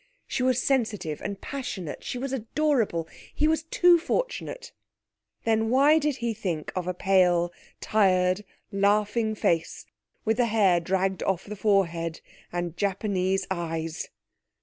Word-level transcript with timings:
She 0.25 0.41
was 0.41 0.59
sensitive, 0.59 1.21
and 1.21 1.39
passionate. 1.39 2.03
She 2.03 2.17
was 2.17 2.33
adorable. 2.33 3.07
He 3.35 3.47
was 3.47 3.61
too 3.61 3.99
fortunate! 3.99 4.71
Then 5.43 5.69
why 5.69 5.99
did 5.99 6.15
he 6.15 6.33
think 6.33 6.71
of 6.75 6.87
a 6.87 6.93
pale, 6.95 7.53
tired, 7.81 8.43
laughing 8.71 9.35
face, 9.35 9.85
with 10.25 10.37
the 10.37 10.47
hair 10.47 10.79
dragged 10.79 11.21
off 11.21 11.43
the 11.45 11.55
forehead, 11.55 12.19
and 12.51 12.75
Japanese 12.75 13.45
eyes?... 13.51 14.09